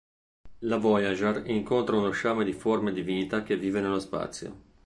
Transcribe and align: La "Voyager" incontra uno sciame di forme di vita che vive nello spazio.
La 0.61 0.77
"Voyager" 0.77 1.43
incontra 1.45 1.95
uno 1.95 2.09
sciame 2.09 2.43
di 2.43 2.53
forme 2.53 2.91
di 2.91 3.03
vita 3.03 3.43
che 3.43 3.55
vive 3.55 3.81
nello 3.81 3.99
spazio. 3.99 4.59